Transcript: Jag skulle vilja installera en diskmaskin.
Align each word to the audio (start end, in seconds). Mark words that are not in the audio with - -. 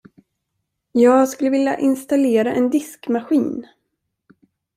Jag 0.91 1.29
skulle 1.29 1.49
vilja 1.49 1.77
installera 1.77 2.55
en 2.55 2.69
diskmaskin. 2.69 3.67